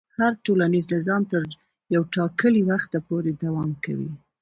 [0.19, 1.41] هر ټولنیز نظام تر
[1.95, 4.11] یو ټاکلي وخته پورې دوام کوي.